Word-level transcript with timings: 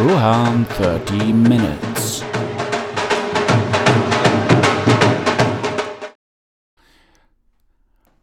Ruhan 0.00 0.66
30 0.78 1.34
Minutes. 1.34 2.24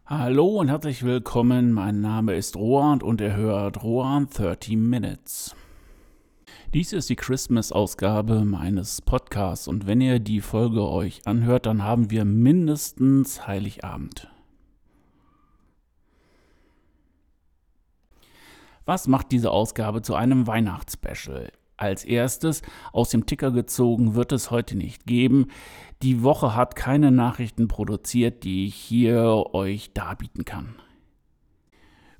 Hallo 0.04 0.58
und 0.58 0.70
herzlich 0.70 1.04
willkommen. 1.04 1.70
Mein 1.70 2.00
Name 2.00 2.34
ist 2.34 2.56
Roland 2.56 3.04
und 3.04 3.20
ihr 3.20 3.36
hört 3.36 3.84
Rohan 3.84 4.28
30 4.28 4.76
Minutes. 4.76 5.54
Dies 6.74 6.92
ist 6.92 7.10
die 7.10 7.16
Christmas-Ausgabe 7.16 8.44
meines 8.44 9.00
Podcasts 9.00 9.68
und 9.68 9.86
wenn 9.86 10.00
ihr 10.00 10.18
die 10.18 10.40
Folge 10.40 10.82
euch 10.82 11.28
anhört, 11.28 11.66
dann 11.66 11.84
haben 11.84 12.10
wir 12.10 12.24
mindestens 12.24 13.46
Heiligabend. 13.46 14.28
Was 18.84 19.06
macht 19.06 19.30
diese 19.30 19.52
Ausgabe 19.52 20.02
zu 20.02 20.16
einem 20.16 20.48
Weihnachtsspecial? 20.48 21.52
Als 21.78 22.04
erstes, 22.04 22.62
aus 22.92 23.10
dem 23.10 23.24
Ticker 23.24 23.52
gezogen, 23.52 24.16
wird 24.16 24.32
es 24.32 24.50
heute 24.50 24.76
nicht 24.76 25.06
geben. 25.06 25.46
Die 26.02 26.24
Woche 26.24 26.54
hat 26.56 26.74
keine 26.74 27.12
Nachrichten 27.12 27.68
produziert, 27.68 28.42
die 28.42 28.66
ich 28.66 28.74
hier 28.74 29.46
euch 29.52 29.92
darbieten 29.94 30.44
kann. 30.44 30.74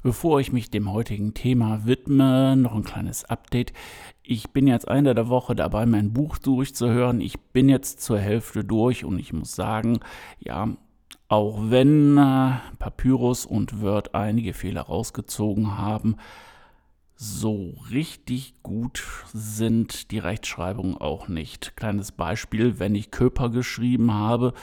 Bevor 0.00 0.38
ich 0.38 0.52
mich 0.52 0.70
dem 0.70 0.92
heutigen 0.92 1.34
Thema 1.34 1.84
widme, 1.86 2.54
noch 2.54 2.72
ein 2.72 2.84
kleines 2.84 3.24
Update. 3.24 3.72
Ich 4.22 4.50
bin 4.50 4.68
jetzt 4.68 4.86
Ende 4.86 5.12
der 5.12 5.28
Woche 5.28 5.56
dabei, 5.56 5.86
mein 5.86 6.12
Buch 6.12 6.38
durchzuhören. 6.38 7.20
Ich 7.20 7.40
bin 7.40 7.68
jetzt 7.68 8.00
zur 8.00 8.20
Hälfte 8.20 8.62
durch 8.62 9.04
und 9.04 9.18
ich 9.18 9.32
muss 9.32 9.56
sagen, 9.56 9.98
ja, 10.38 10.68
auch 11.26 11.58
wenn 11.64 12.16
äh, 12.16 12.52
Papyrus 12.78 13.44
und 13.44 13.82
Word 13.82 14.14
einige 14.14 14.54
Fehler 14.54 14.82
rausgezogen 14.82 15.76
haben, 15.78 16.16
so 17.20 17.74
richtig 17.90 18.54
gut 18.62 19.04
sind 19.32 20.12
die 20.12 20.20
Rechtschreibungen 20.20 20.96
auch 20.96 21.26
nicht. 21.26 21.76
Kleines 21.76 22.12
Beispiel, 22.12 22.78
wenn 22.78 22.94
ich 22.94 23.10
Körper 23.10 23.50
geschrieben 23.50 24.14
habe 24.14 24.54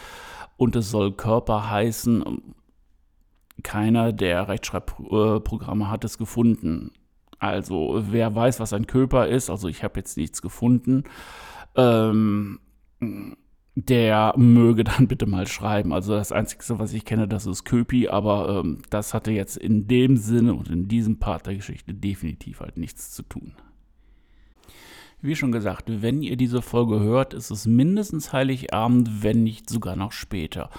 und 0.56 0.78
es 0.78 0.90
soll 0.90 1.12
Körper 1.12 1.70
heißen, 1.70 2.56
keiner 3.62 4.14
der 4.14 4.48
Rechtschreibprogramme 4.48 5.90
hat 5.90 6.06
es 6.06 6.18
gefunden. 6.18 6.92
Also 7.40 8.02
wer 8.08 8.34
weiß, 8.34 8.62
was 8.62 8.72
ein 8.72 8.88
Körper 8.88 9.28
ist, 9.28 9.50
also 9.50 9.68
ich 9.68 9.84
habe 9.84 10.00
jetzt 10.00 10.16
nichts 10.16 10.42
gefunden. 10.42 11.04
Ähm, 11.76 12.62
der 13.76 14.34
möge 14.38 14.84
dann 14.84 15.08
bitte 15.08 15.26
mal 15.26 15.48
schreiben. 15.48 15.94
Also 15.94 16.14
das 16.14 16.32
Einzige, 16.32 16.80
was 16.80 16.94
ich 16.94 17.06
kenne, 17.06 17.28
das 17.28 17.46
ist 17.46 17.66
Köpi, 17.66 18.08
aber 18.08 18.62
ähm, 18.64 18.82
das 18.90 19.14
hatte 19.14 19.32
jetzt 19.32 19.58
in 19.58 19.88
dem 19.88 20.18
Sinne 20.18 20.54
und 20.54 20.70
in 20.70 20.88
diesem 20.88 21.20
Part 21.20 21.46
der 21.46 21.56
Geschichte 21.56 21.94
definitiv 21.94 22.62
halt 22.62 22.78
nichts 22.78 23.12
zu 23.12 23.24
tun. 23.24 23.54
Wie 25.22 25.36
schon 25.36 25.52
gesagt, 25.52 25.86
wenn 25.88 26.22
ihr 26.22 26.38
diese 26.38 26.62
Folge 26.62 27.00
hört, 27.00 27.34
ist 27.34 27.50
es 27.50 27.66
mindestens 27.66 28.32
Heiligabend, 28.32 29.24
wenn 29.24 29.44
nicht 29.44 29.70
sogar 29.70 29.96
noch 29.96 30.12
später. 30.12 30.70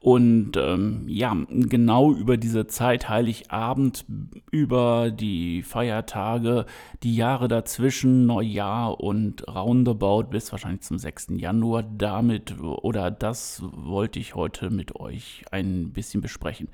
Und 0.00 0.56
ähm, 0.56 1.04
ja, 1.08 1.36
genau 1.48 2.12
über 2.12 2.36
diese 2.36 2.68
Zeit, 2.68 3.08
Heiligabend, 3.08 4.04
über 4.52 5.10
die 5.10 5.62
Feiertage, 5.62 6.66
die 7.02 7.16
Jahre 7.16 7.48
dazwischen, 7.48 8.26
Neujahr 8.26 9.00
und 9.00 9.48
roundabout 9.48 10.24
bis 10.30 10.52
wahrscheinlich 10.52 10.82
zum 10.82 10.98
6. 10.98 11.28
Januar, 11.36 11.82
damit 11.82 12.60
oder 12.60 13.10
das 13.10 13.62
wollte 13.72 14.20
ich 14.20 14.36
heute 14.36 14.70
mit 14.70 14.94
euch 14.94 15.44
ein 15.50 15.92
bisschen 15.92 16.20
besprechen. 16.20 16.68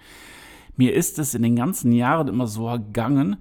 Mir 0.76 0.92
ist 0.92 1.18
es 1.18 1.34
in 1.34 1.42
den 1.42 1.56
ganzen 1.56 1.92
Jahren 1.92 2.28
immer 2.28 2.46
so 2.46 2.68
ergangen, 2.68 3.36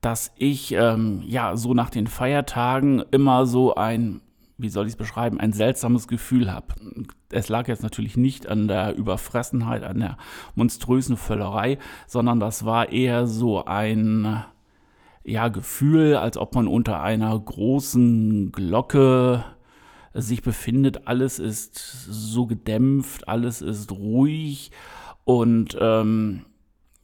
dass 0.00 0.32
ich 0.36 0.72
ähm, 0.72 1.22
ja 1.26 1.56
so 1.56 1.74
nach 1.74 1.90
den 1.90 2.06
Feiertagen 2.06 3.02
immer 3.10 3.46
so 3.46 3.74
ein 3.74 4.22
wie 4.60 4.68
soll 4.68 4.86
ich 4.86 4.92
es 4.92 4.96
beschreiben, 4.96 5.40
ein 5.40 5.52
seltsames 5.52 6.06
Gefühl 6.06 6.52
habe. 6.52 6.66
Es 7.30 7.48
lag 7.48 7.68
jetzt 7.68 7.82
natürlich 7.82 8.16
nicht 8.16 8.46
an 8.46 8.68
der 8.68 8.94
Überfressenheit, 8.94 9.82
an 9.82 10.00
der 10.00 10.16
monströsen 10.54 11.16
Völlerei, 11.16 11.78
sondern 12.06 12.40
das 12.40 12.64
war 12.64 12.90
eher 12.90 13.26
so 13.26 13.64
ein 13.64 14.44
ja, 15.24 15.48
Gefühl, 15.48 16.16
als 16.16 16.36
ob 16.36 16.54
man 16.54 16.66
unter 16.66 17.02
einer 17.02 17.38
großen 17.38 18.52
Glocke 18.52 19.44
sich 20.12 20.42
befindet. 20.42 21.06
Alles 21.06 21.38
ist 21.38 21.78
so 22.10 22.46
gedämpft, 22.46 23.28
alles 23.28 23.62
ist 23.62 23.92
ruhig 23.92 24.72
und 25.24 25.76
ähm, 25.80 26.44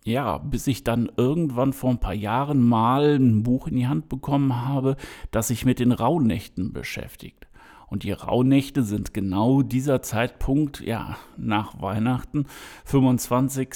ja, 0.06 0.38
bis 0.38 0.66
ich 0.68 0.84
dann 0.84 1.10
irgendwann 1.16 1.72
vor 1.72 1.90
ein 1.90 1.98
paar 1.98 2.14
Jahren 2.14 2.66
mal 2.66 3.16
ein 3.16 3.42
Buch 3.42 3.66
in 3.66 3.74
die 3.74 3.88
Hand 3.88 4.08
bekommen 4.08 4.64
habe, 4.64 4.96
das 5.32 5.48
sich 5.48 5.64
mit 5.64 5.80
den 5.80 5.90
Rauhnächten 5.90 6.72
beschäftigt. 6.72 7.48
Und 7.88 8.04
die 8.04 8.12
Rauhnächte 8.12 8.82
sind 8.82 9.14
genau 9.14 9.62
dieser 9.62 10.02
Zeitpunkt, 10.02 10.80
ja, 10.80 11.16
nach 11.36 11.80
Weihnachten, 11.82 12.46
25. 12.84 13.68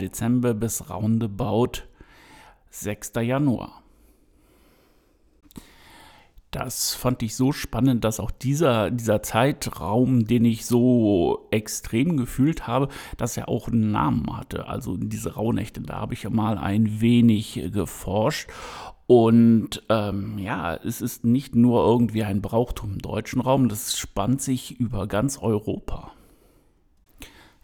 Dezember 0.00 0.54
bis 0.54 0.90
roundabout 0.90 1.82
6. 2.70 3.12
Januar. 3.20 3.81
Das 6.52 6.94
fand 6.94 7.22
ich 7.22 7.34
so 7.34 7.50
spannend, 7.50 8.04
dass 8.04 8.20
auch 8.20 8.30
dieser, 8.30 8.90
dieser 8.90 9.22
Zeitraum, 9.22 10.26
den 10.26 10.44
ich 10.44 10.66
so 10.66 11.48
extrem 11.50 12.18
gefühlt 12.18 12.66
habe, 12.66 12.88
dass 13.16 13.38
er 13.38 13.48
auch 13.48 13.68
einen 13.68 13.90
Namen 13.90 14.36
hatte. 14.36 14.66
Also 14.68 14.98
diese 14.98 15.34
Rauhnächte, 15.34 15.80
da 15.80 15.94
habe 15.94 16.12
ich 16.12 16.24
ja 16.24 16.30
mal 16.30 16.58
ein 16.58 17.00
wenig 17.00 17.70
geforscht. 17.72 18.50
Und 19.06 19.82
ähm, 19.88 20.38
ja, 20.38 20.74
es 20.74 21.00
ist 21.00 21.24
nicht 21.24 21.56
nur 21.56 21.86
irgendwie 21.86 22.22
ein 22.22 22.42
Brauchtum 22.42 22.92
im 22.92 22.98
deutschen 22.98 23.40
Raum, 23.40 23.70
das 23.70 23.98
spannt 23.98 24.42
sich 24.42 24.78
über 24.78 25.06
ganz 25.06 25.38
Europa. 25.38 26.12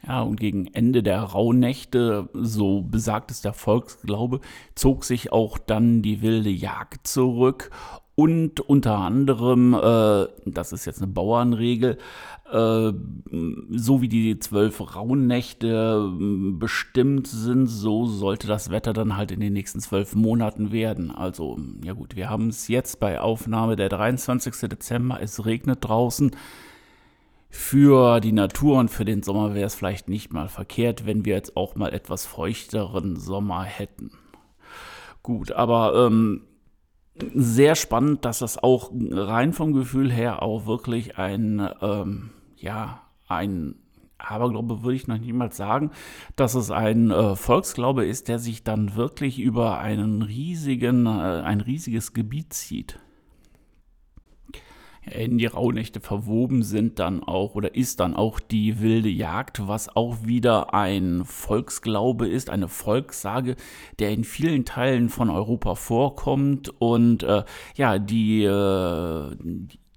Ja, 0.06 0.22
und 0.22 0.40
gegen 0.40 0.66
Ende 0.66 1.02
der 1.02 1.20
Rauhnächte, 1.20 2.30
so 2.32 2.80
besagt 2.80 3.30
es 3.30 3.42
der 3.42 3.52
Volksglaube, 3.52 4.40
zog 4.74 5.04
sich 5.04 5.30
auch 5.30 5.58
dann 5.58 6.00
die 6.00 6.22
wilde 6.22 6.50
Jagd 6.50 7.06
zurück 7.06 7.70
und 8.18 8.58
unter 8.58 8.98
anderem, 8.98 9.74
äh, 9.74 10.26
das 10.44 10.72
ist 10.72 10.86
jetzt 10.86 11.00
eine 11.00 11.06
Bauernregel, 11.06 11.98
äh, 12.50 12.92
so 13.70 14.02
wie 14.02 14.08
die 14.08 14.40
zwölf 14.40 14.96
Rauhnächte 14.96 16.10
äh, 16.20 16.50
bestimmt 16.50 17.28
sind, 17.28 17.68
so 17.68 18.06
sollte 18.06 18.48
das 18.48 18.72
Wetter 18.72 18.92
dann 18.92 19.16
halt 19.16 19.30
in 19.30 19.38
den 19.38 19.52
nächsten 19.52 19.78
zwölf 19.78 20.16
Monaten 20.16 20.72
werden. 20.72 21.12
Also, 21.12 21.60
ja 21.84 21.92
gut, 21.92 22.16
wir 22.16 22.28
haben 22.28 22.48
es 22.48 22.66
jetzt 22.66 22.98
bei 22.98 23.20
Aufnahme 23.20 23.76
der 23.76 23.88
23. 23.88 24.68
Dezember, 24.68 25.20
es 25.22 25.46
regnet 25.46 25.78
draußen. 25.82 26.32
Für 27.50 28.18
die 28.18 28.32
Natur 28.32 28.80
und 28.80 28.90
für 28.90 29.04
den 29.04 29.22
Sommer 29.22 29.54
wäre 29.54 29.66
es 29.66 29.76
vielleicht 29.76 30.08
nicht 30.08 30.32
mal 30.32 30.48
verkehrt, 30.48 31.06
wenn 31.06 31.24
wir 31.24 31.36
jetzt 31.36 31.56
auch 31.56 31.76
mal 31.76 31.94
etwas 31.94 32.26
feuchteren 32.26 33.14
Sommer 33.14 33.62
hätten. 33.62 34.10
Gut, 35.22 35.52
aber 35.52 36.06
ähm, 36.08 36.42
sehr 37.34 37.74
spannend, 37.74 38.24
dass 38.24 38.40
das 38.40 38.62
auch 38.62 38.90
rein 38.92 39.52
vom 39.52 39.72
Gefühl 39.72 40.10
her 40.12 40.42
auch 40.42 40.66
wirklich 40.66 41.18
ein, 41.18 41.68
ähm, 41.80 42.30
ja, 42.56 43.02
ein 43.26 43.76
Aberglaube 44.18 44.82
würde 44.82 44.96
ich 44.96 45.06
noch 45.06 45.18
niemals 45.18 45.56
sagen, 45.56 45.90
dass 46.34 46.54
es 46.54 46.70
ein 46.70 47.10
äh, 47.10 47.36
Volksglaube 47.36 48.04
ist, 48.04 48.28
der 48.28 48.38
sich 48.38 48.64
dann 48.64 48.96
wirklich 48.96 49.38
über 49.38 49.78
einen 49.78 50.22
riesigen, 50.22 51.06
äh, 51.06 51.42
ein 51.44 51.60
riesiges 51.60 52.12
Gebiet 52.12 52.52
zieht 52.52 52.98
in 55.12 55.38
die 55.38 55.46
Rauhnächte 55.46 56.00
verwoben 56.00 56.62
sind 56.62 56.98
dann 56.98 57.22
auch 57.22 57.54
oder 57.54 57.74
ist 57.74 58.00
dann 58.00 58.14
auch 58.14 58.40
die 58.40 58.80
wilde 58.80 59.08
Jagd, 59.08 59.66
was 59.66 59.94
auch 59.94 60.24
wieder 60.24 60.74
ein 60.74 61.24
Volksglaube 61.24 62.28
ist, 62.28 62.50
eine 62.50 62.68
Volkssage, 62.68 63.56
der 63.98 64.10
in 64.10 64.24
vielen 64.24 64.64
Teilen 64.64 65.08
von 65.08 65.30
Europa 65.30 65.74
vorkommt. 65.74 66.72
Und 66.78 67.22
äh, 67.22 67.44
ja, 67.76 67.98
die, 67.98 68.44
äh, 68.44 69.36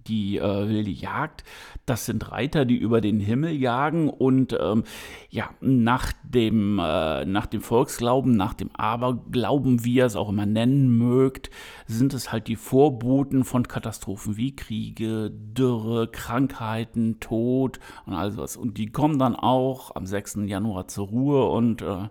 die 0.08 0.38
äh, 0.38 0.70
wilde 0.70 0.92
Jagd. 0.92 1.44
Das 1.86 2.06
sind 2.06 2.32
Reiter, 2.32 2.66
die 2.66 2.78
über 2.78 3.02
den 3.02 3.20
Himmel 3.20 3.52
jagen 3.52 4.10
und 4.10 4.58
ähm, 4.60 4.84
ja, 5.30 5.50
nach 5.60 6.14
dem, 6.24 6.80
äh, 6.80 7.26
nach 7.26 7.46
dem 7.46 7.62
Volksglauben, 7.62 8.36
nach 8.36 8.54
dem 8.54 8.76
Aberglauben, 8.76 9.84
wie 9.84 9.96
ihr 9.96 10.06
es 10.06 10.16
auch 10.16 10.30
immer 10.30 10.46
nennen 10.46 10.98
mögt, 10.98 11.50
sind 11.88 12.14
es 12.14 12.32
halt 12.32 12.48
die 12.48 12.56
Vorboten 12.56 13.44
von 13.44 13.68
Katastrophen 13.68 14.38
wie 14.38 14.56
Kriege, 14.56 15.32
Dürre, 15.32 16.08
Krankheiten, 16.08 17.20
Tod 17.20 17.80
und 18.06 18.14
all 18.14 18.32
sowas. 18.32 18.58
Und 18.58 18.78
die 18.78 18.92
kommen 18.92 19.20
dann 19.20 19.36
auch 19.36 19.96
am 19.96 20.06
6. 20.06 20.40
Januar 20.46 20.88
zur 20.88 21.08
Ruhe 21.08 21.50
und 21.50 21.82
äh, 21.82 22.10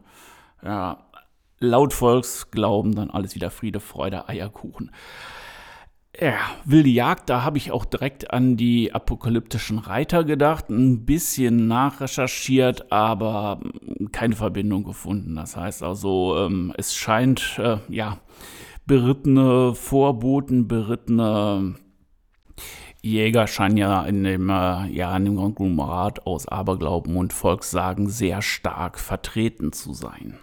ja, 0.62 1.04
laut 1.60 1.92
Volksglauben 1.92 2.94
dann 2.94 3.10
alles 3.10 3.34
wieder 3.34 3.50
Friede, 3.50 3.80
Freude, 3.80 4.28
Eierkuchen. 4.28 4.90
Ja, 6.20 6.36
wilde 6.66 6.90
Jagd, 6.90 7.30
da 7.30 7.44
habe 7.44 7.56
ich 7.56 7.72
auch 7.72 7.86
direkt 7.86 8.30
an 8.30 8.58
die 8.58 8.92
apokalyptischen 8.92 9.78
Reiter 9.78 10.22
gedacht, 10.22 10.68
ein 10.68 11.06
bisschen 11.06 11.66
nachrecherchiert, 11.66 12.92
aber 12.92 13.60
keine 14.12 14.36
Verbindung 14.36 14.84
gefunden. 14.84 15.36
Das 15.36 15.56
heißt 15.56 15.82
also, 15.82 16.36
ähm, 16.36 16.74
es 16.76 16.94
scheint, 16.94 17.58
äh, 17.58 17.78
ja, 17.88 18.18
berittene 18.84 19.74
Vorboten, 19.74 20.68
berittene 20.68 21.76
Jäger 23.00 23.46
scheinen 23.46 23.78
ja 23.78 24.02
in 24.02 24.22
dem, 24.22 24.50
äh, 24.50 24.88
ja, 24.88 25.16
in 25.16 25.24
dem 25.24 25.36
Konglomerat 25.36 26.26
aus 26.26 26.46
Aberglauben 26.46 27.16
und 27.16 27.32
Volkssagen 27.32 28.10
sehr 28.10 28.42
stark 28.42 28.98
vertreten 28.98 29.72
zu 29.72 29.94
sein. 29.94 30.38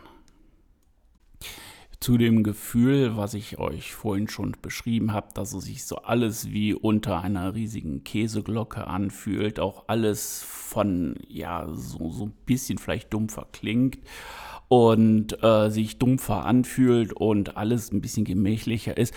Zu 1.99 2.17
dem 2.17 2.43
Gefühl, 2.43 3.17
was 3.17 3.33
ich 3.33 3.57
euch 3.57 3.93
vorhin 3.93 4.27
schon 4.27 4.55
beschrieben 4.61 5.13
habe, 5.13 5.29
dass 5.33 5.53
es 5.53 5.65
sich 5.65 5.85
so 5.85 5.97
alles 5.97 6.51
wie 6.51 6.73
unter 6.73 7.21
einer 7.21 7.55
riesigen 7.55 8.03
Käseglocke 8.03 8.85
anfühlt, 8.85 9.59
auch 9.59 9.85
alles 9.87 10.43
von, 10.43 11.15
ja, 11.27 11.67
so, 11.73 12.11
so 12.11 12.25
ein 12.25 12.33
bisschen 12.45 12.77
vielleicht 12.77 13.13
dumpfer 13.13 13.47
klingt 13.51 13.97
und 14.67 15.41
äh, 15.43 15.69
sich 15.69 15.97
dumpfer 15.97 16.45
anfühlt 16.45 17.13
und 17.13 17.57
alles 17.57 17.91
ein 17.91 18.01
bisschen 18.01 18.25
gemächlicher 18.25 18.95
ist, 18.95 19.13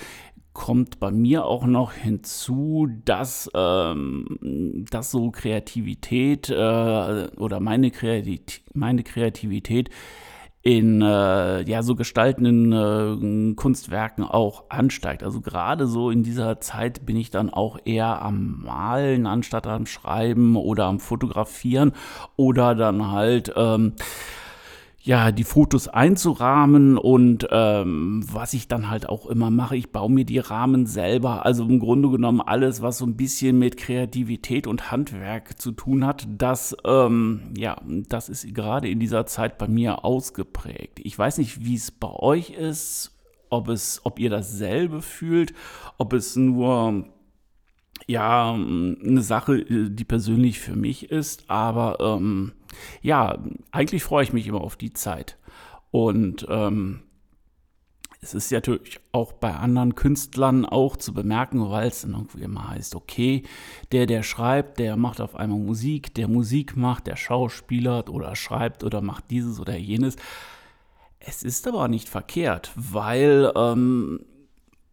kommt 0.53 0.99
bei 0.99 1.11
mir 1.11 1.45
auch 1.45 1.65
noch 1.65 1.93
hinzu, 1.93 2.89
dass, 3.05 3.51
ähm, 3.55 4.87
dass 4.91 5.11
so 5.11 5.31
Kreativität 5.31 6.51
äh, 6.51 6.55
oder 6.55 7.61
meine, 7.61 7.91
Kreativität, 7.91 8.63
meine 8.75 9.03
Kreativität 9.03 9.91
in 10.63 11.01
äh, 11.01 11.63
ja 11.63 11.83
so 11.83 11.95
gestaltenden 11.95 13.53
äh, 13.53 13.55
Kunstwerken 13.55 14.25
auch 14.25 14.65
ansteigt. 14.69 15.23
Also 15.23 15.41
gerade 15.41 15.87
so 15.87 16.11
in 16.11 16.23
dieser 16.23 16.61
Zeit 16.61 17.07
bin 17.07 17.17
ich 17.17 17.31
dann 17.31 17.51
auch 17.51 17.79
eher 17.85 18.21
am 18.21 18.63
Malen 18.63 19.27
anstatt 19.27 19.67
am 19.67 19.87
Schreiben 19.87 20.57
oder 20.57 20.85
am 20.85 21.01
Fotografieren 21.01 21.93
oder 22.37 22.75
dann 22.75 23.11
halt 23.11 23.53
ähm, 23.57 23.95
ja, 25.03 25.33
die 25.33 25.45
Fotos 25.45 25.89
einzurahmen 25.89 26.99
und 26.99 27.49
ähm, 27.51 28.23
was 28.31 28.53
ich 28.53 28.69
dann 28.69 28.91
halt 28.91 29.09
auch 29.09 29.27
immer 29.27 29.51
mache, 29.51 29.75
ich 29.75 29.93
baue 29.93 30.11
mir 30.11 30.27
die 30.27 30.39
Rahmen 30.39 30.85
selber. 30.85 31.47
Also 31.47 31.65
im 31.65 31.79
Grunde 31.79 32.11
genommen 32.11 32.43
alles, 32.43 32.83
was 32.83 32.99
so 32.99 33.07
ein 33.07 33.17
bisschen 33.17 33.59
mit 33.59 33.79
Kreativität 33.79 34.67
und 34.67 34.91
Handwerk 34.91 35.59
zu 35.59 35.73
tun 35.73 36.05
hat, 36.05 36.29
das, 36.37 36.77
ähm, 36.85 37.55
ja, 37.57 37.81
das 38.09 38.29
ist 38.29 38.55
gerade 38.55 38.91
in 38.91 39.01
dieser 39.01 39.25
Zeit 39.25 39.57
bei 39.57 39.69
mir 39.69 40.05
ausgeprägt. 40.05 41.01
Ich 41.03 41.19
weiß 41.19 41.39
nicht, 41.39 41.65
wie 41.65 41.77
es 41.77 41.91
bei 41.91 42.11
euch 42.11 42.51
ist, 42.51 43.19
ob 43.49 43.69
es, 43.69 44.03
ob 44.05 44.19
ihr 44.19 44.29
dasselbe 44.29 45.01
fühlt, 45.01 45.55
ob 45.97 46.13
es 46.13 46.37
nur 46.37 47.07
ja, 48.07 48.53
eine 48.53 49.23
Sache, 49.23 49.65
die 49.65 50.05
persönlich 50.05 50.59
für 50.59 50.77
mich 50.77 51.11
ist, 51.11 51.49
aber 51.49 51.99
ähm, 52.01 52.53
ja, 53.03 53.39
eigentlich 53.71 54.03
freue 54.03 54.25
ich 54.25 54.33
mich 54.33 54.47
immer 54.47 54.61
auf 54.61 54.77
die 54.77 54.93
Zeit. 54.93 55.37
Und 55.91 56.47
ähm, 56.49 57.03
es 58.23 58.35
ist 58.35 58.53
natürlich 58.53 59.01
auch 59.13 59.33
bei 59.33 59.55
anderen 59.55 59.95
Künstlern 59.95 60.67
auch 60.67 60.97
zu 60.97 61.15
bemerken, 61.15 61.71
weil 61.71 61.89
es 61.89 62.03
dann 62.03 62.13
irgendwie 62.13 62.43
immer 62.43 62.69
heißt, 62.69 62.95
okay, 62.95 63.45
der, 63.93 64.05
der 64.05 64.23
schreibt, 64.23 64.79
der 64.79 64.97
macht 64.97 65.21
auf 65.23 65.35
einmal 65.35 65.59
Musik, 65.59 66.15
der 66.15 66.29
Musik 66.29 66.77
macht, 66.77 67.07
der 67.07 67.17
Schauspieler 67.17 68.09
oder 68.11 68.37
schreibt 68.37 68.85
oder 68.85 69.01
macht 69.01 69.31
dieses 69.31 69.59
oder 69.59 69.77
jenes. 69.77 70.17
Es 71.19 71.43
ist 71.43 71.67
aber 71.67 71.89
nicht 71.89 72.09
verkehrt, 72.09 72.73
weil 72.75 73.53
ähm, 73.57 74.21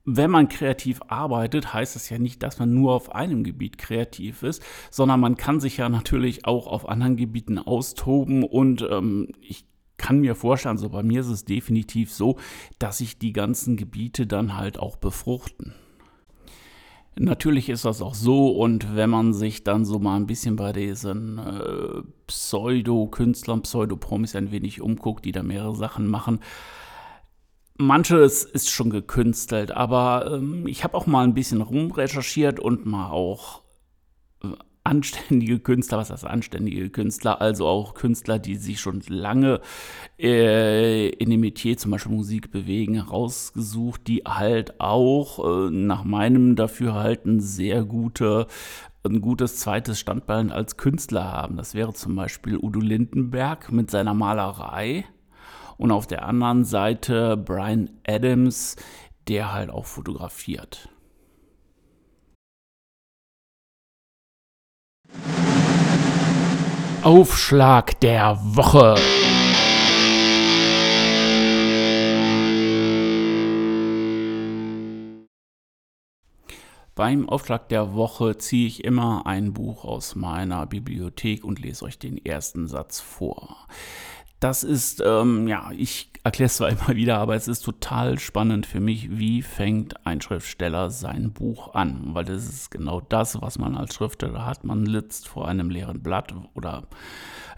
wenn 0.09 0.31
man 0.31 0.47
kreativ 0.47 1.01
arbeitet, 1.09 1.73
heißt 1.73 1.97
es 1.97 2.09
ja 2.09 2.17
nicht, 2.17 2.41
dass 2.41 2.59
man 2.59 2.73
nur 2.73 2.93
auf 2.93 3.13
einem 3.13 3.43
Gebiet 3.43 3.77
kreativ 3.77 4.41
ist, 4.41 4.63
sondern 4.89 5.19
man 5.19 5.35
kann 5.35 5.59
sich 5.59 5.77
ja 5.77 5.89
natürlich 5.89 6.45
auch 6.45 6.67
auf 6.67 6.87
anderen 6.87 7.17
Gebieten 7.17 7.59
austoben 7.59 8.43
und 8.43 8.87
ähm, 8.89 9.27
ich 9.41 9.65
kann 9.97 10.21
mir 10.21 10.35
vorstellen, 10.35 10.77
so 10.77 10.87
bei 10.89 11.03
mir 11.03 11.19
ist 11.19 11.27
es 11.27 11.43
definitiv 11.43 12.13
so, 12.13 12.37
dass 12.79 12.99
sich 12.99 13.19
die 13.19 13.33
ganzen 13.33 13.75
Gebiete 13.75 14.27
dann 14.27 14.55
halt 14.55 14.79
auch 14.79 14.95
befruchten. 14.95 15.73
Natürlich 17.19 17.67
ist 17.67 17.83
das 17.83 18.01
auch 18.01 18.13
so 18.13 18.51
und 18.51 18.95
wenn 18.95 19.09
man 19.09 19.33
sich 19.33 19.65
dann 19.65 19.83
so 19.83 19.99
mal 19.99 20.15
ein 20.15 20.27
bisschen 20.27 20.55
bei 20.55 20.71
diesen 20.71 21.37
äh, 21.37 22.01
Pseudo-Künstlern, 22.27 23.63
Pseudo-Promis 23.63 24.37
ein 24.37 24.51
wenig 24.51 24.79
umguckt, 24.79 25.25
die 25.25 25.33
da 25.33 25.43
mehrere 25.43 25.75
Sachen 25.75 26.07
machen, 26.07 26.39
Manches 27.77 28.43
ist 28.43 28.69
schon 28.69 28.89
gekünstelt, 28.89 29.71
aber 29.71 30.31
ähm, 30.33 30.67
ich 30.67 30.83
habe 30.83 30.95
auch 30.95 31.05
mal 31.05 31.23
ein 31.23 31.33
bisschen 31.33 31.61
rumrecherchiert 31.61 32.59
und 32.59 32.85
mal 32.85 33.11
auch 33.11 33.61
äh, 34.43 34.47
anständige 34.83 35.59
Künstler, 35.59 35.99
was 35.99 36.09
heißt 36.09 36.25
anständige 36.25 36.89
Künstler, 36.89 37.39
also 37.41 37.67
auch 37.67 37.93
Künstler, 37.93 38.39
die 38.39 38.55
sich 38.55 38.79
schon 38.79 39.01
lange 39.07 39.61
äh, 40.17 41.09
in 41.09 41.29
dem 41.29 41.41
Metier, 41.41 41.77
zum 41.77 41.91
Beispiel 41.91 42.13
Musik 42.13 42.51
bewegen, 42.51 42.95
herausgesucht, 42.95 44.07
die 44.07 44.23
halt 44.25 44.79
auch 44.79 45.67
äh, 45.67 45.69
nach 45.69 46.03
meinem 46.03 46.55
Dafürhalten 46.55 47.39
sehr 47.41 47.83
gute 47.83 48.47
ein 49.03 49.21
gutes 49.21 49.57
zweites 49.57 49.99
Standbein 49.99 50.51
als 50.51 50.75
Künstler 50.75 51.31
haben. 51.31 51.55
Das 51.55 51.73
wäre 51.73 51.93
zum 51.93 52.15
Beispiel 52.15 52.57
Udo 52.57 52.81
Lindenberg 52.81 53.71
mit 53.71 53.89
seiner 53.89 54.13
Malerei 54.13 55.05
und 55.77 55.91
auf 55.91 56.07
der 56.07 56.25
anderen 56.25 56.65
Seite 56.65 57.37
Brian 57.37 57.89
Adams, 58.05 58.75
der 59.27 59.53
halt 59.53 59.69
auch 59.69 59.85
fotografiert. 59.85 60.89
Aufschlag 67.03 67.99
der 68.01 68.37
Woche. 68.41 68.95
Beim 76.95 77.29
Aufschlag 77.29 77.69
der 77.69 77.93
Woche 77.93 78.39
ziehe 78.39 78.65
ich 78.65 78.83
immer 78.83 79.27
ein 79.27 79.53
Buch 79.53 79.85
aus 79.85 80.15
meiner 80.15 80.65
Bibliothek 80.65 81.43
und 81.43 81.59
lese 81.59 81.85
euch 81.85 81.99
den 81.99 82.17
ersten 82.17 82.67
Satz 82.67 82.99
vor. 82.99 83.67
Das 84.39 84.63
ist, 84.63 85.01
ähm, 85.03 85.47
ja, 85.47 85.71
ich 85.75 86.11
erkläre 86.23 86.47
es 86.47 86.57
zwar 86.57 86.69
immer 86.87 86.95
wieder, 86.95 87.17
aber 87.17 87.35
es 87.35 87.47
ist 87.47 87.61
total 87.61 88.19
spannend 88.19 88.65
für 88.65 88.79
mich, 88.79 89.17
wie 89.17 89.41
fängt 89.41 90.05
ein 90.05 90.21
Schriftsteller 90.21 90.89
sein 90.89 91.31
Buch 91.31 91.73
an? 91.73 92.09
Weil 92.13 92.25
das 92.25 92.47
ist 92.47 92.71
genau 92.71 93.01
das, 93.01 93.41
was 93.41 93.57
man 93.57 93.75
als 93.75 93.95
Schriftsteller 93.95 94.45
hat. 94.45 94.63
Man 94.63 94.85
litzt 94.85 95.27
vor 95.27 95.47
einem 95.47 95.69
leeren 95.69 96.01
Blatt 96.03 96.33
oder 96.53 96.83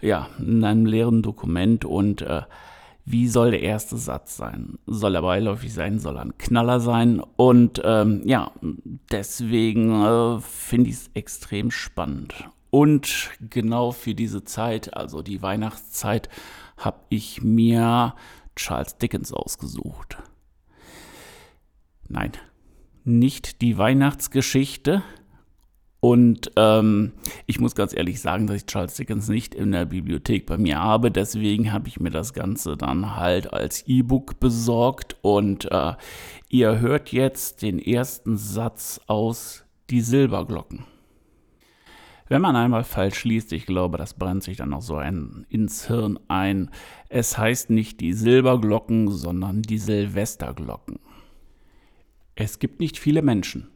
ja, 0.00 0.28
in 0.38 0.64
einem 0.64 0.86
leeren 0.86 1.22
Dokument 1.22 1.84
und 1.84 2.22
äh, 2.22 2.42
wie 3.04 3.28
soll 3.28 3.50
der 3.50 3.62
erste 3.62 3.96
Satz 3.96 4.36
sein? 4.36 4.78
Soll 4.86 5.16
er 5.16 5.22
beiläufig 5.22 5.72
sein? 5.72 5.98
Soll 5.98 6.16
er 6.16 6.22
ein 6.22 6.38
Knaller 6.38 6.80
sein? 6.80 7.20
Und 7.36 7.82
ähm, 7.84 8.22
ja, 8.24 8.52
deswegen 9.10 10.02
äh, 10.02 10.40
finde 10.40 10.90
ich 10.90 10.96
es 10.96 11.10
extrem 11.14 11.70
spannend. 11.70 12.34
Und 12.70 13.30
genau 13.40 13.90
für 13.90 14.14
diese 14.14 14.44
Zeit, 14.44 14.94
also 14.94 15.22
die 15.22 15.42
Weihnachtszeit, 15.42 16.28
habe 16.76 17.00
ich 17.08 17.42
mir 17.42 18.14
Charles 18.56 18.96
Dickens 18.96 19.32
ausgesucht. 19.32 20.18
Nein, 22.08 22.32
nicht 23.04 23.60
die 23.60 23.78
Weihnachtsgeschichte. 23.78 25.02
Und 26.00 26.50
ähm, 26.56 27.12
ich 27.46 27.60
muss 27.60 27.74
ganz 27.74 27.94
ehrlich 27.94 28.20
sagen, 28.20 28.46
dass 28.46 28.56
ich 28.56 28.66
Charles 28.66 28.94
Dickens 28.94 29.28
nicht 29.28 29.54
in 29.54 29.72
der 29.72 29.84
Bibliothek 29.84 30.46
bei 30.46 30.56
mir 30.56 30.78
habe. 30.78 31.10
Deswegen 31.10 31.72
habe 31.72 31.88
ich 31.88 32.00
mir 32.00 32.10
das 32.10 32.32
Ganze 32.32 32.76
dann 32.76 33.16
halt 33.16 33.52
als 33.52 33.86
E-Book 33.86 34.40
besorgt. 34.40 35.16
Und 35.20 35.70
äh, 35.70 35.92
ihr 36.48 36.80
hört 36.80 37.12
jetzt 37.12 37.60
den 37.60 37.78
ersten 37.78 38.38
Satz 38.38 39.00
aus 39.06 39.64
Die 39.90 40.00
Silberglocken. 40.00 40.84
Wenn 42.30 42.42
man 42.42 42.54
einmal 42.54 42.84
falsch 42.84 43.24
liest, 43.24 43.52
ich 43.52 43.66
glaube, 43.66 43.98
das 43.98 44.14
brennt 44.14 44.44
sich 44.44 44.56
dann 44.56 44.72
auch 44.72 44.82
so 44.82 44.94
ein, 44.94 45.46
ins 45.48 45.88
Hirn 45.88 46.16
ein. 46.28 46.70
Es 47.08 47.36
heißt 47.36 47.70
nicht 47.70 47.98
die 47.98 48.12
Silberglocken, 48.12 49.08
sondern 49.08 49.62
die 49.62 49.78
Silvesterglocken. 49.78 51.00
Es 52.36 52.60
gibt 52.60 52.78
nicht 52.78 53.00
viele 53.00 53.22
Menschen. 53.22 53.66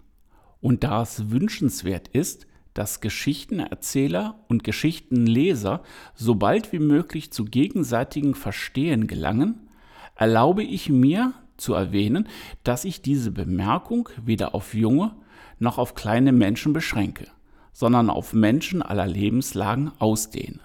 Und 0.60 0.84
da 0.84 1.02
es 1.02 1.32
wünschenswert 1.32 2.06
ist, 2.06 2.46
dass 2.74 3.00
Geschichtenerzähler 3.00 4.38
und 4.46 4.62
Geschichtenleser 4.62 5.82
so 6.14 6.36
bald 6.36 6.72
wie 6.72 6.78
möglich 6.78 7.32
zu 7.32 7.46
gegenseitigem 7.46 8.34
Verstehen 8.34 9.08
gelangen, 9.08 9.68
erlaube 10.14 10.62
ich 10.62 10.88
mir 10.88 11.32
zu 11.56 11.74
erwähnen, 11.74 12.28
dass 12.62 12.84
ich 12.84 13.02
diese 13.02 13.32
Bemerkung 13.32 14.08
weder 14.24 14.54
auf 14.54 14.74
junge 14.74 15.16
noch 15.58 15.78
auf 15.78 15.96
kleine 15.96 16.30
Menschen 16.30 16.72
beschränke 16.72 17.26
sondern 17.74 18.08
auf 18.08 18.32
Menschen 18.32 18.80
aller 18.80 19.06
Lebenslagen 19.06 19.92
ausdehne. 19.98 20.60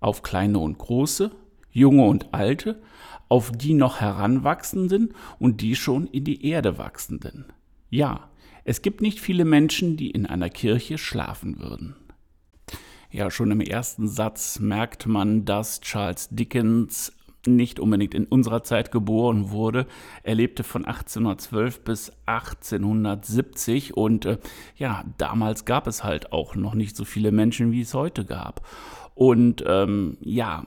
Auf 0.00 0.22
kleine 0.22 0.58
und 0.58 0.76
große, 0.76 1.30
junge 1.70 2.04
und 2.04 2.34
alte, 2.34 2.82
auf 3.30 3.50
die 3.50 3.72
noch 3.72 4.02
heranwachsenden 4.02 5.14
und 5.38 5.62
die 5.62 5.76
schon 5.76 6.06
in 6.08 6.24
die 6.24 6.44
Erde 6.44 6.76
wachsenden. 6.76 7.46
Ja, 7.88 8.28
es 8.64 8.82
gibt 8.82 9.00
nicht 9.00 9.20
viele 9.20 9.46
Menschen, 9.46 9.96
die 9.96 10.10
in 10.10 10.26
einer 10.26 10.50
Kirche 10.50 10.98
schlafen 10.98 11.58
würden. 11.58 11.96
Ja, 13.10 13.30
schon 13.30 13.50
im 13.52 13.60
ersten 13.60 14.08
Satz 14.08 14.58
merkt 14.58 15.06
man, 15.06 15.44
dass 15.44 15.80
Charles 15.80 16.28
Dickens 16.30 17.12
nicht 17.46 17.80
unbedingt 17.80 18.14
in 18.14 18.26
unserer 18.26 18.62
Zeit 18.62 18.90
geboren 18.92 19.50
wurde. 19.50 19.86
Er 20.22 20.34
lebte 20.34 20.64
von 20.64 20.84
1812 20.84 21.84
bis 21.84 22.12
1870 22.26 23.96
und 23.96 24.26
äh, 24.26 24.38
ja, 24.76 25.04
damals 25.18 25.64
gab 25.64 25.86
es 25.86 26.04
halt 26.04 26.32
auch 26.32 26.54
noch 26.54 26.74
nicht 26.74 26.96
so 26.96 27.04
viele 27.04 27.32
Menschen, 27.32 27.72
wie 27.72 27.82
es 27.82 27.94
heute 27.94 28.24
gab. 28.24 28.66
Und 29.14 29.62
ähm, 29.66 30.16
ja, 30.20 30.64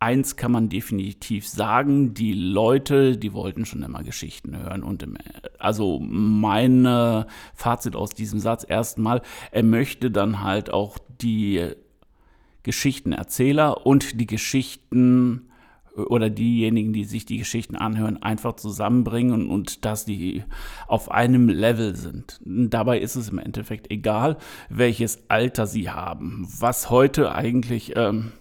eins 0.00 0.36
kann 0.36 0.52
man 0.52 0.68
definitiv 0.68 1.48
sagen, 1.48 2.14
die 2.14 2.32
Leute, 2.32 3.16
die 3.16 3.32
wollten 3.32 3.66
schon 3.66 3.82
immer 3.82 4.02
Geschichten 4.02 4.56
hören. 4.56 4.82
Und 4.82 5.02
im, 5.02 5.16
also 5.58 5.98
mein 6.00 6.84
äh, 6.86 7.24
Fazit 7.54 7.96
aus 7.96 8.10
diesem 8.10 8.38
Satz 8.38 8.64
erstmal, 8.68 9.22
er 9.50 9.64
möchte 9.64 10.10
dann 10.10 10.42
halt 10.42 10.72
auch 10.72 10.98
die 11.20 11.72
Geschichtenerzähler 12.62 13.86
und 13.86 14.20
die 14.20 14.26
Geschichten 14.26 15.47
oder 16.06 16.30
diejenigen, 16.30 16.92
die 16.92 17.04
sich 17.04 17.26
die 17.26 17.38
Geschichten 17.38 17.76
anhören, 17.76 18.22
einfach 18.22 18.54
zusammenbringen 18.56 19.48
und 19.48 19.84
dass 19.84 20.04
die 20.04 20.44
auf 20.86 21.10
einem 21.10 21.48
Level 21.48 21.96
sind. 21.96 22.40
Dabei 22.44 23.00
ist 23.00 23.16
es 23.16 23.28
im 23.28 23.38
Endeffekt 23.38 23.90
egal, 23.90 24.38
welches 24.68 25.28
Alter 25.28 25.66
sie 25.66 25.90
haben. 25.90 26.46
Was 26.58 26.90
heute 26.90 27.34
eigentlich 27.34 27.94
ähm, 27.96 28.32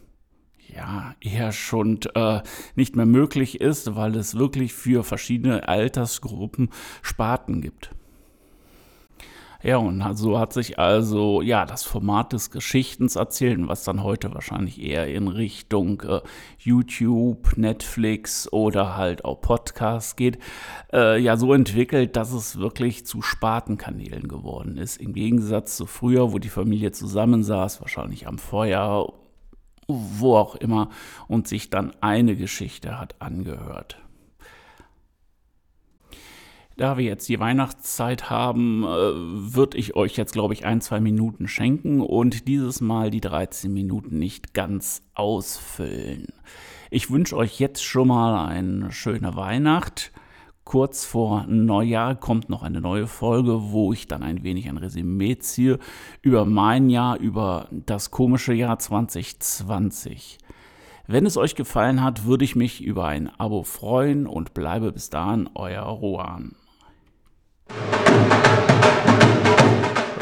ja 0.74 1.16
eher 1.22 1.52
schon 1.52 2.00
äh, 2.16 2.42
nicht 2.76 2.96
mehr 2.96 3.06
möglich 3.06 3.62
ist, 3.62 3.96
weil 3.96 4.16
es 4.16 4.38
wirklich 4.38 4.74
für 4.74 5.04
verschiedene 5.04 5.68
Altersgruppen 5.68 6.70
Sparten 7.02 7.62
gibt. 7.62 7.92
Ja, 9.64 9.78
und 9.78 10.04
so 10.16 10.38
hat 10.38 10.54
sich 10.54 10.78
also 10.78 11.42
ja 11.42 11.66
das 11.66 11.84
Format 11.84 12.32
des 12.32 12.52
Geschichtens 12.52 13.16
erzählen, 13.16 13.68
was 13.68 13.84
dann 13.84 14.04
heute 14.04 14.34
wahrscheinlich 14.34 14.80
eher 14.82 15.08
in 15.08 15.28
Richtung 15.28 16.02
äh, 16.02 16.22
YouTube, 16.60 17.58
Netflix 17.58 18.52
oder 18.54 18.96
halt 18.98 19.26
auch 19.26 19.42
Podcasts 19.42 20.16
geht, 20.16 20.38
äh, 20.94 21.20
ja 21.20 21.38
so 21.38 21.54
entwickelt, 21.54 22.16
dass 22.16 22.34
es 22.34 22.60
wirklich 22.60 23.06
zu 23.08 23.24
Spatenkanälen 23.24 24.28
geworden 24.28 24.78
ist. 24.78 24.98
Im 24.98 25.14
Gegensatz 25.14 25.76
zu 25.76 25.88
früher, 25.88 26.34
wo 26.34 26.38
die 26.38 26.50
Familie 26.50 26.92
zusammensaß, 26.92 27.82
wahrscheinlich 27.82 28.28
am 28.28 28.38
Feuer, 28.38 29.12
wo 29.88 30.36
auch 30.36 30.56
immer, 30.56 30.90
und 31.28 31.48
sich 31.48 31.72
dann 31.72 31.94
eine 32.02 32.36
Geschichte 32.36 33.00
hat 33.00 33.16
angehört. 33.20 33.98
Da 36.78 36.96
wir 36.96 37.06
jetzt 37.06 37.28
die 37.28 37.40
Weihnachtszeit 37.40 38.30
haben, 38.30 38.84
äh, 38.84 38.88
würde 38.88 39.80
ich 39.80 39.96
euch 39.96 40.16
jetzt, 40.16 40.34
glaube 40.34 40.54
ich, 40.54 40.64
ein, 40.64 40.80
zwei 40.80 41.00
Minuten 41.00 41.48
schenken 41.48 42.02
und 42.02 42.48
dieses 42.48 42.82
Mal 42.82 43.10
die 43.10 43.20
13 43.20 43.74
Minuten 43.74 44.20
nicht 44.20 44.54
ganz 44.54 45.02
ausfüllen. 45.16 46.28
Ich 46.92 47.10
wünsche 47.10 47.36
euch 47.36 47.60
jetzt 47.60 47.84
schon 47.84 48.10
mal 48.10 48.48
eine 48.48 48.92
schöne 48.92 49.36
Weihnacht. 49.36 50.12
Kurz 50.66 51.04
vor 51.04 51.48
Neujahr 51.48 52.14
kommt 52.14 52.48
noch 52.48 52.62
eine 52.62 52.80
neue 52.80 53.08
Folge, 53.08 53.72
wo 53.72 53.92
ich 53.92 54.08
dann 54.08 54.22
ein 54.22 54.44
wenig 54.44 54.70
ein 54.70 54.78
Resümee 54.78 55.40
ziehe 55.40 55.80
über 56.22 56.46
mein 56.46 56.92
Jahr, 56.92 57.18
über 57.18 57.70
das 57.72 58.12
komische 58.12 58.54
Jahr 58.54 58.78
2020. 58.78 60.38
Wenn 61.08 61.26
es 61.26 61.38
euch 61.38 61.56
gefallen 61.56 62.04
hat, 62.04 62.26
würde 62.26 62.46
ich 62.46 62.56
mich 62.56 62.84
über 62.84 63.06
ein 63.06 63.32
Abo 63.40 63.64
freuen 63.64 64.28
und 64.28 64.54
bleibe 64.54 64.92
bis 64.92 65.10
dahin 65.10 65.50
euer 65.56 65.82
Rohan. 65.82 66.56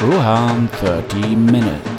Ruham 0.02 0.68
30 0.82 1.36
Minutes. 1.36 1.95